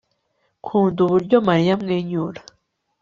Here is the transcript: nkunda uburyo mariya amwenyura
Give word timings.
nkunda 0.63 0.99
uburyo 1.05 1.37
mariya 1.47 1.71
amwenyura 1.77 2.41